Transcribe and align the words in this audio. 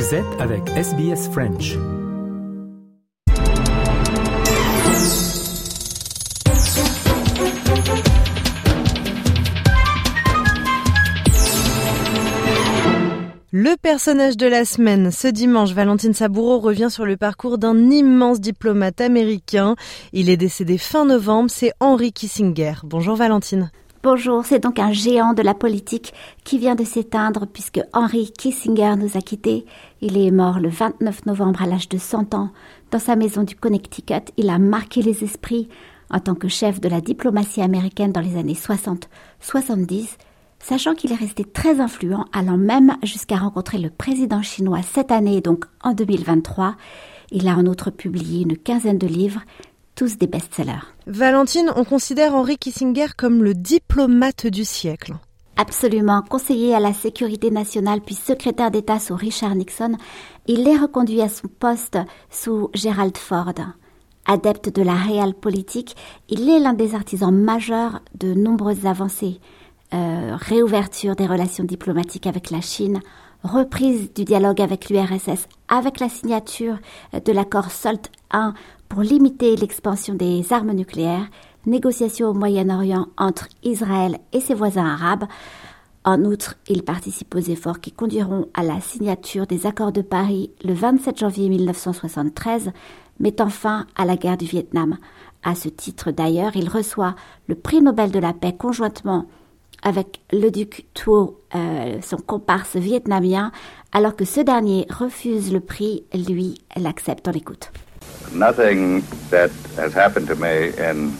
Vous 0.00 0.14
êtes 0.14 0.40
avec 0.40 0.66
SBS 0.70 1.28
French. 1.30 1.76
Le 13.52 13.76
personnage 13.76 14.38
de 14.38 14.46
la 14.46 14.64
semaine, 14.64 15.10
ce 15.10 15.28
dimanche, 15.28 15.72
Valentine 15.72 16.14
Saboureau 16.14 16.60
revient 16.60 16.88
sur 16.90 17.04
le 17.04 17.18
parcours 17.18 17.58
d'un 17.58 17.90
immense 17.90 18.40
diplomate 18.40 19.02
américain. 19.02 19.76
Il 20.14 20.30
est 20.30 20.38
décédé 20.38 20.78
fin 20.78 21.04
novembre, 21.04 21.50
c'est 21.50 21.72
Henry 21.78 22.14
Kissinger. 22.14 22.72
Bonjour 22.84 23.16
Valentine. 23.16 23.70
Bonjour, 24.02 24.46
c'est 24.46 24.60
donc 24.60 24.78
un 24.78 24.92
géant 24.92 25.34
de 25.34 25.42
la 25.42 25.52
politique 25.52 26.14
qui 26.42 26.56
vient 26.56 26.74
de 26.74 26.84
s'éteindre 26.84 27.46
puisque 27.46 27.82
Henry 27.92 28.32
Kissinger 28.32 28.94
nous 28.96 29.18
a 29.18 29.20
quittés. 29.20 29.66
Il 30.00 30.16
est 30.16 30.30
mort 30.30 30.58
le 30.58 30.70
29 30.70 31.26
novembre 31.26 31.60
à 31.60 31.66
l'âge 31.66 31.90
de 31.90 31.98
100 31.98 32.32
ans. 32.32 32.48
Dans 32.92 32.98
sa 32.98 33.14
maison 33.14 33.42
du 33.42 33.54
Connecticut, 33.54 34.32
il 34.38 34.48
a 34.48 34.58
marqué 34.58 35.02
les 35.02 35.22
esprits 35.22 35.68
en 36.10 36.18
tant 36.18 36.34
que 36.34 36.48
chef 36.48 36.80
de 36.80 36.88
la 36.88 37.02
diplomatie 37.02 37.60
américaine 37.60 38.10
dans 38.10 38.22
les 38.22 38.38
années 38.38 38.56
60-70, 39.42 40.16
sachant 40.60 40.94
qu'il 40.94 41.12
est 41.12 41.16
resté 41.16 41.44
très 41.44 41.78
influent, 41.78 42.24
allant 42.32 42.56
même 42.56 42.96
jusqu'à 43.02 43.36
rencontrer 43.36 43.76
le 43.76 43.90
président 43.90 44.40
chinois 44.40 44.80
cette 44.80 45.12
année, 45.12 45.42
donc 45.42 45.66
en 45.82 45.92
2023. 45.92 46.74
Il 47.32 47.48
a 47.48 47.54
en 47.54 47.66
outre 47.66 47.90
publié 47.90 48.44
une 48.44 48.56
quinzaine 48.56 48.98
de 48.98 49.06
livres 49.06 49.42
tous 50.00 50.16
des 50.16 50.26
best-sellers. 50.26 50.94
Valentine, 51.06 51.70
on 51.76 51.84
considère 51.84 52.34
Henry 52.34 52.56
Kissinger 52.56 53.08
comme 53.18 53.44
le 53.44 53.52
diplomate 53.52 54.46
du 54.46 54.64
siècle. 54.64 55.12
Absolument. 55.58 56.22
Conseiller 56.22 56.74
à 56.74 56.80
la 56.80 56.94
sécurité 56.94 57.50
nationale 57.50 58.00
puis 58.00 58.14
secrétaire 58.14 58.70
d'État 58.70 58.98
sous 58.98 59.14
Richard 59.14 59.54
Nixon, 59.54 59.98
il 60.46 60.66
est 60.66 60.78
reconduit 60.78 61.20
à 61.20 61.28
son 61.28 61.48
poste 61.48 61.98
sous 62.30 62.70
Gerald 62.72 63.18
Ford. 63.18 63.52
Adepte 64.24 64.74
de 64.74 64.80
la 64.80 64.94
réelle 64.94 65.34
politique, 65.34 65.94
il 66.30 66.48
est 66.48 66.60
l'un 66.60 66.72
des 66.72 66.94
artisans 66.94 67.34
majeurs 67.34 68.00
de 68.18 68.32
nombreuses 68.32 68.86
avancées. 68.86 69.38
Euh, 69.92 70.34
réouverture 70.34 71.14
des 71.14 71.26
relations 71.26 71.64
diplomatiques 71.64 72.26
avec 72.26 72.50
la 72.50 72.62
Chine, 72.62 73.00
reprise 73.42 74.12
du 74.12 74.24
dialogue 74.24 74.60
avec 74.60 74.90
l'URSS 74.90 75.48
avec 75.68 76.00
la 76.00 76.08
signature 76.08 76.78
de 77.12 77.32
l'accord 77.32 77.70
SALT 77.70 78.10
I 78.32 78.50
pour 78.88 79.02
limiter 79.02 79.56
l'expansion 79.56 80.14
des 80.14 80.52
armes 80.52 80.72
nucléaires, 80.72 81.28
négociations 81.66 82.28
au 82.28 82.34
Moyen-Orient 82.34 83.06
entre 83.16 83.48
Israël 83.62 84.18
et 84.32 84.40
ses 84.40 84.54
voisins 84.54 84.86
arabes. 84.86 85.24
En 86.04 86.24
outre, 86.24 86.56
il 86.68 86.82
participe 86.82 87.34
aux 87.34 87.38
efforts 87.38 87.80
qui 87.80 87.92
conduiront 87.92 88.48
à 88.54 88.62
la 88.62 88.80
signature 88.80 89.46
des 89.46 89.66
accords 89.66 89.92
de 89.92 90.02
Paris 90.02 90.50
le 90.64 90.72
27 90.72 91.18
janvier 91.18 91.48
1973, 91.48 92.72
mettant 93.20 93.50
fin 93.50 93.86
à 93.96 94.06
la 94.06 94.16
guerre 94.16 94.38
du 94.38 94.46
Vietnam. 94.46 94.96
À 95.42 95.54
ce 95.54 95.68
titre 95.68 96.10
d'ailleurs, 96.10 96.56
il 96.56 96.68
reçoit 96.68 97.14
le 97.48 97.54
prix 97.54 97.80
Nobel 97.80 98.10
de 98.10 98.18
la 98.18 98.32
paix 98.32 98.54
conjointement 98.56 99.26
avec 99.82 100.20
le 100.32 100.50
duc 100.50 100.86
Thuo, 100.94 101.40
euh, 101.54 101.98
son 102.02 102.16
comparse 102.18 102.76
vietnamien, 102.76 103.52
alors 103.92 104.16
que 104.16 104.24
ce 104.24 104.40
dernier 104.40 104.86
refuse 104.90 105.52
le 105.52 105.60
prix, 105.60 106.04
lui 106.14 106.54
l'accepte 106.76 107.26
en 107.28 107.32
écoute. 107.32 107.70
Nothing 108.32 109.02
that 109.30 109.50
has 109.76 109.96
happened 109.96 110.28
to 110.28 110.36
me 110.36 110.70
in 110.78 111.10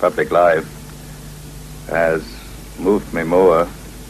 public 0.00 0.30
life 0.30 0.66
has 1.90 2.20
moved 2.78 3.12
me 3.14 3.24
more 3.24 3.66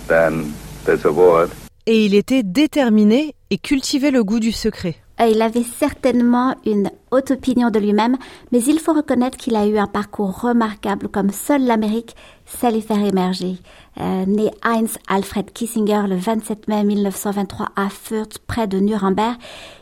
than 0.08 0.50
this 0.84 1.04
award. 1.04 1.50
Et 1.86 2.06
il 2.06 2.14
était 2.14 2.42
déterminé 2.42 3.34
et 3.50 3.58
cultivait 3.58 4.10
le 4.10 4.24
goût 4.24 4.40
du 4.40 4.52
secret. 4.52 4.96
Il 5.20 5.42
avait 5.42 5.62
certainement 5.62 6.56
une 6.66 6.90
haute 7.12 7.30
opinion 7.30 7.70
de 7.70 7.78
lui-même, 7.78 8.16
mais 8.50 8.62
il 8.64 8.80
faut 8.80 8.92
reconnaître 8.92 9.38
qu'il 9.38 9.54
a 9.54 9.66
eu 9.66 9.78
un 9.78 9.86
parcours 9.86 10.40
remarquable 10.40 11.08
comme 11.08 11.30
seule 11.30 11.64
l'Amérique 11.64 12.16
sait 12.46 12.72
les 12.72 12.80
faire 12.80 13.02
émerger. 13.02 13.56
Euh, 14.00 14.26
né 14.26 14.50
Heinz 14.64 14.98
Alfred 15.08 15.52
Kissinger 15.52 16.02
le 16.08 16.16
27 16.16 16.66
mai 16.66 16.82
1923 16.82 17.68
à 17.76 17.88
Fürth, 17.88 18.38
près 18.46 18.66
de 18.66 18.78
Nuremberg, 18.78 19.36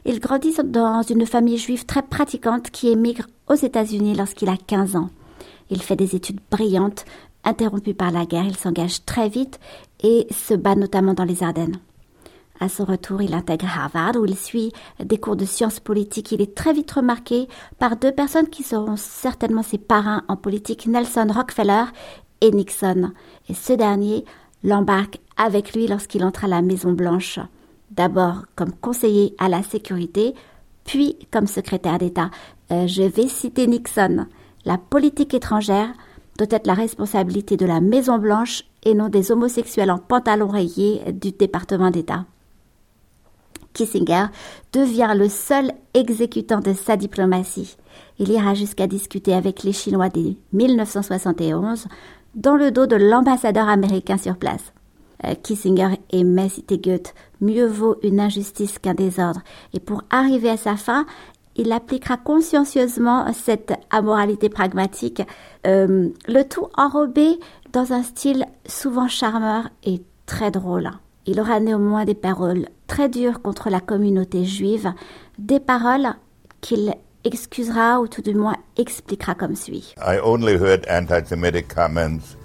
il 0.04 0.20
grandit 0.20 0.54
dans 0.64 1.02
une 1.02 1.24
famille 1.24 1.58
juive 1.58 1.86
très 1.86 2.02
pratiquante 2.02 2.70
qui 2.70 2.90
émigre 2.90 3.26
aux 3.48 3.54
États-Unis 3.54 4.14
lorsqu'il 4.14 4.50
a 4.50 4.56
15 4.56 4.96
ans. 4.96 5.08
Il 5.70 5.82
fait 5.82 5.96
des 5.96 6.14
études 6.14 6.40
brillantes, 6.50 7.06
interrompues 7.42 7.94
par 7.94 8.10
la 8.10 8.26
guerre, 8.26 8.44
il 8.44 8.56
s'engage 8.56 9.04
très 9.06 9.30
vite 9.30 9.58
et 10.02 10.26
se 10.30 10.52
bat 10.54 10.74
notamment 10.74 11.14
dans 11.14 11.24
les 11.24 11.42
Ardennes. 11.42 11.78
À 12.60 12.68
son 12.68 12.84
retour, 12.84 13.22
il 13.22 13.34
intègre 13.34 13.66
Harvard 13.66 14.16
où 14.16 14.24
il 14.24 14.36
suit 14.36 14.72
des 15.02 15.18
cours 15.18 15.36
de 15.36 15.44
sciences 15.44 15.80
politiques. 15.80 16.32
Il 16.32 16.40
est 16.40 16.54
très 16.54 16.72
vite 16.72 16.92
remarqué 16.92 17.48
par 17.78 17.96
deux 17.96 18.12
personnes 18.12 18.48
qui 18.48 18.62
seront 18.62 18.96
certainement 18.96 19.62
ses 19.62 19.78
parrains 19.78 20.22
en 20.28 20.36
politique, 20.36 20.86
Nelson 20.86 21.26
Rockefeller 21.28 21.84
et 22.40 22.50
Nixon. 22.52 23.12
Et 23.48 23.54
ce 23.54 23.72
dernier 23.72 24.24
l'embarque 24.62 25.18
avec 25.36 25.74
lui 25.74 25.86
lorsqu'il 25.86 26.24
entre 26.24 26.44
à 26.44 26.48
la 26.48 26.62
Maison 26.62 26.92
Blanche. 26.92 27.40
D'abord 27.90 28.44
comme 28.54 28.72
conseiller 28.72 29.34
à 29.38 29.48
la 29.48 29.62
sécurité, 29.62 30.34
puis 30.84 31.16
comme 31.30 31.46
secrétaire 31.46 31.98
d'État. 31.98 32.30
Euh, 32.70 32.86
je 32.86 33.02
vais 33.02 33.28
citer 33.28 33.66
Nixon. 33.66 34.26
La 34.64 34.78
politique 34.78 35.34
étrangère 35.34 35.92
doit 36.38 36.46
être 36.50 36.66
la 36.66 36.74
responsabilité 36.74 37.56
de 37.56 37.66
la 37.66 37.80
Maison 37.80 38.18
Blanche 38.18 38.64
et 38.84 38.94
non 38.94 39.08
des 39.08 39.30
homosexuels 39.30 39.90
en 39.90 39.98
pantalon 39.98 40.48
rayé 40.48 41.02
du 41.12 41.32
département 41.32 41.90
d'État. 41.90 42.24
Kissinger 43.74 44.26
devient 44.72 45.14
le 45.16 45.28
seul 45.28 45.72
exécutant 45.94 46.60
de 46.60 46.72
sa 46.72 46.96
diplomatie. 46.96 47.76
Il 48.18 48.30
ira 48.30 48.54
jusqu'à 48.54 48.86
discuter 48.86 49.34
avec 49.34 49.62
les 49.62 49.72
Chinois 49.72 50.08
dès 50.08 50.36
1971 50.52 51.86
dans 52.34 52.56
le 52.56 52.70
dos 52.70 52.86
de 52.86 52.96
l'ambassadeur 52.96 53.68
américain 53.68 54.16
sur 54.16 54.36
place. 54.36 54.72
Euh, 55.24 55.34
Kissinger 55.34 55.98
aimait 56.10 56.48
citer 56.48 56.78
Goethe, 56.78 57.14
mieux 57.40 57.66
vaut 57.66 57.96
une 58.02 58.20
injustice 58.20 58.78
qu'un 58.78 58.94
désordre. 58.94 59.42
Et 59.72 59.80
pour 59.80 60.02
arriver 60.10 60.50
à 60.50 60.56
sa 60.56 60.76
fin, 60.76 61.06
il 61.56 61.72
appliquera 61.72 62.16
consciencieusement 62.16 63.26
cette 63.32 63.74
amoralité 63.90 64.48
pragmatique, 64.48 65.22
euh, 65.66 66.08
le 66.26 66.42
tout 66.44 66.68
enrobé 66.76 67.38
dans 67.72 67.92
un 67.92 68.02
style 68.02 68.46
souvent 68.66 69.08
charmeur 69.08 69.68
et 69.84 70.02
très 70.26 70.50
drôle. 70.50 70.90
Il 71.26 71.40
aura 71.40 71.60
néanmoins 71.60 72.04
des 72.04 72.14
paroles 72.14 72.66
très 72.92 73.08
dures 73.08 73.40
contre 73.40 73.70
la 73.70 73.80
communauté 73.80 74.44
juive, 74.44 74.92
des 75.38 75.60
paroles 75.60 76.12
qu'il 76.60 76.94
excusera 77.24 78.00
ou 78.00 78.06
tout 78.06 78.20
du 78.20 78.34
moins 78.34 78.56
expliquera 78.76 79.34
comme 79.34 79.56
suit. 79.56 79.94
I 79.96 80.18
only 80.22 80.58
heard 80.58 80.84
anti-Semitic 80.90 81.68
comments 81.68 82.36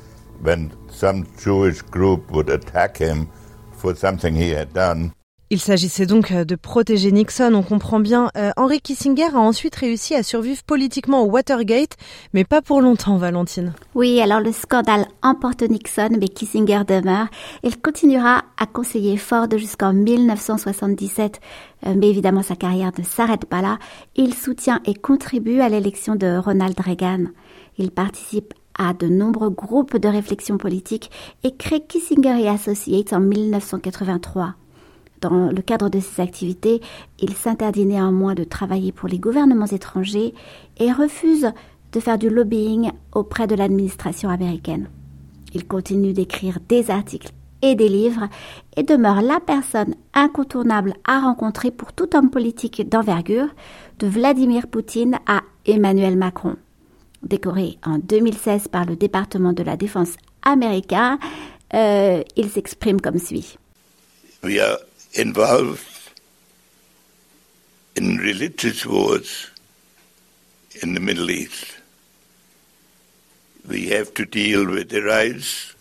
when 0.41 0.71
some 0.89 1.25
Jewish 1.37 1.81
group 1.91 2.31
would 2.31 2.49
attack 2.49 2.97
him 2.97 3.27
for 3.73 3.93
something 3.93 4.35
he 4.35 4.51
had 4.55 4.71
done. 4.71 5.11
Il 5.49 5.61
s'agissait 5.61 6.05
donc 6.05 6.31
euh, 6.31 6.43
de 6.43 6.55
protéger 6.55 7.09
Nixon, 7.09 7.53
on 7.53 7.63
comprend 7.63 8.01
bien. 8.01 8.29
Euh, 8.35 8.51
Henry 8.57 8.81
Kissinger 8.81 9.33
a 9.33 9.39
ensuite 9.39 9.77
réussi 9.77 10.13
à 10.13 10.21
survivre 10.21 10.61
politiquement 10.63 11.21
au 11.23 11.27
Watergate, 11.27 11.95
mais 12.33 12.43
pas 12.43 12.61
pour 12.61 12.81
longtemps, 12.81 13.15
Valentine. 13.15 13.73
Oui, 13.95 14.19
alors 14.19 14.41
le 14.41 14.51
scandale 14.51 15.05
emporte 15.23 15.61
Nixon, 15.61 16.09
mais 16.19 16.27
Kissinger 16.27 16.81
demeure. 16.85 17.27
Il 17.63 17.79
continuera 17.79 18.43
à 18.57 18.65
conseiller 18.65 19.15
Ford 19.15 19.47
jusqu'en 19.55 19.93
1977, 19.93 21.39
euh, 21.85 21.93
mais 21.95 22.09
évidemment 22.09 22.43
sa 22.43 22.57
carrière 22.57 22.91
ne 22.97 23.05
s'arrête 23.05 23.45
pas 23.45 23.61
là. 23.61 23.79
Il 24.17 24.33
soutient 24.33 24.81
et 24.83 24.95
contribue 24.95 25.61
à 25.61 25.69
l'élection 25.69 26.15
de 26.15 26.35
Ronald 26.37 26.77
Reagan. 26.77 27.27
Il 27.77 27.91
participe 27.91 28.53
à 28.77 28.93
de 28.93 29.07
nombreux 29.07 29.49
groupes 29.49 29.95
de 29.95 30.09
réflexion 30.09 30.57
politique 30.57 31.09
et 31.45 31.55
crée 31.55 31.79
Kissinger 31.79 32.49
Associates 32.49 33.13
en 33.13 33.21
1983. 33.21 34.55
Dans 35.21 35.49
le 35.49 35.61
cadre 35.61 35.89
de 35.89 35.99
ses 35.99 36.21
activités, 36.21 36.81
il 37.19 37.33
s'interdit 37.33 37.85
néanmoins 37.85 38.35
de 38.35 38.43
travailler 38.43 38.91
pour 38.91 39.09
les 39.09 39.19
gouvernements 39.19 39.65
étrangers 39.65 40.33
et 40.77 40.91
refuse 40.91 41.51
de 41.91 41.99
faire 41.99 42.17
du 42.17 42.29
lobbying 42.29 42.91
auprès 43.13 43.47
de 43.47 43.55
l'administration 43.55 44.29
américaine. 44.29 44.89
Il 45.53 45.65
continue 45.65 46.13
d'écrire 46.13 46.59
des 46.67 46.91
articles 46.91 47.31
et 47.63 47.73
des 47.73 47.89
livres 47.89 48.27
et 48.75 48.83
demeure 48.83 49.21
la 49.21 49.39
personne 49.39 49.95
incontournable 50.13 50.93
à 51.05 51.19
rencontrer 51.19 51.71
pour 51.71 51.93
tout 51.93 52.15
homme 52.15 52.29
politique 52.29 52.87
d'envergure, 52.87 53.47
de 53.97 54.07
Vladimir 54.07 54.67
Poutine 54.67 55.17
à 55.25 55.41
Emmanuel 55.65 56.17
Macron. 56.17 56.55
Décoré 57.23 57.79
en 57.83 57.97
2016 57.97 58.67
par 58.67 58.85
le 58.85 58.95
département 58.95 59.53
de 59.53 59.63
la 59.63 59.75
défense 59.75 60.15
américain, 60.43 61.17
euh, 61.73 62.21
il 62.35 62.49
s'exprime 62.49 63.01
comme 63.01 63.17
suit 63.17 63.57
involved 65.17 66.11
in 67.95 68.17
religious 68.17 68.85
wars 68.85 69.49
in 70.83 70.93
the 70.93 70.99
Middle 70.99 71.31
East. 71.31 71.65
We 73.67 73.87
have 73.87 74.13
to 74.13 74.25
deal 74.25 74.69
with 74.69 74.89
the 74.89 75.01
rise 75.01 75.73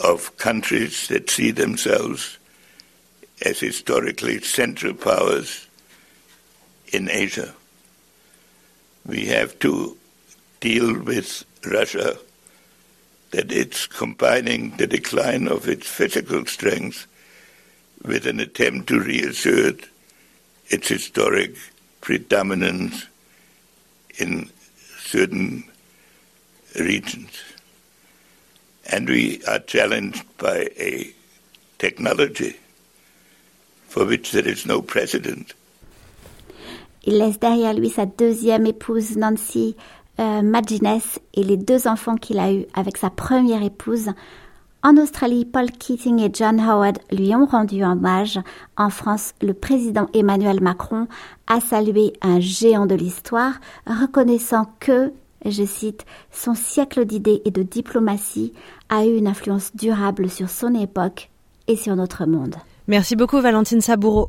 of 0.00 0.36
countries 0.38 1.06
that 1.06 1.30
see 1.30 1.52
themselves 1.52 2.38
as 3.46 3.60
historically 3.60 4.40
central 4.40 4.94
powers 4.94 5.68
in 6.92 7.08
Asia. 7.08 7.54
We 9.06 9.26
have 9.26 9.56
to 9.60 9.96
deal 10.58 10.98
with 10.98 11.44
Russia 11.64 12.18
that 13.30 13.52
it's 13.52 13.86
combining 13.86 14.76
the 14.78 14.88
decline 14.88 15.46
of 15.46 15.68
its 15.68 15.86
physical 15.86 16.44
strength 16.46 17.06
with 18.04 18.26
an 18.26 18.40
attempt 18.40 18.88
to 18.88 19.00
reassert 19.00 19.88
its 20.68 20.88
historic 20.88 21.54
predominance 22.00 23.06
in 24.18 24.50
certain 24.98 25.64
regions. 26.78 27.30
And 28.90 29.08
we 29.08 29.42
are 29.46 29.60
challenged 29.60 30.24
by 30.38 30.68
a 30.78 31.14
technology 31.78 32.56
for 33.88 34.04
which 34.04 34.32
there 34.32 34.48
is 34.48 34.66
no 34.66 34.82
precedent. 34.82 35.54
Il 37.04 37.18
laisse 37.18 37.38
derrière 37.38 37.74
lui 37.74 37.90
sa 37.90 38.06
deuxième 38.06 38.66
épouse 38.66 39.16
Nancy 39.16 39.76
euh, 40.20 40.42
et 41.34 41.42
les 41.42 41.56
deux 41.56 41.88
enfants 41.88 42.16
qu'il 42.16 42.38
a 42.38 42.52
eus 42.52 42.66
avec 42.74 42.96
sa 42.96 43.10
première 43.10 43.62
épouse. 43.62 44.10
En 44.84 44.96
Australie, 44.96 45.44
Paul 45.44 45.70
Keating 45.70 46.18
et 46.18 46.30
John 46.32 46.58
Howard 46.58 46.98
lui 47.12 47.32
ont 47.36 47.46
rendu 47.46 47.84
hommage. 47.84 48.40
En 48.76 48.90
France, 48.90 49.32
le 49.40 49.54
président 49.54 50.08
Emmanuel 50.12 50.60
Macron 50.60 51.06
a 51.46 51.60
salué 51.60 52.12
un 52.20 52.40
géant 52.40 52.86
de 52.86 52.96
l'histoire, 52.96 53.54
reconnaissant 53.86 54.66
que, 54.80 55.12
je 55.46 55.64
cite, 55.64 56.04
son 56.32 56.56
siècle 56.56 57.04
d'idées 57.04 57.42
et 57.44 57.52
de 57.52 57.62
diplomatie 57.62 58.54
a 58.88 59.06
eu 59.06 59.16
une 59.16 59.28
influence 59.28 59.70
durable 59.76 60.28
sur 60.28 60.50
son 60.50 60.74
époque 60.74 61.30
et 61.68 61.76
sur 61.76 61.94
notre 61.94 62.26
monde. 62.26 62.56
Merci 62.88 63.14
beaucoup 63.14 63.40
Valentine 63.40 63.80
Saboureau. 63.80 64.28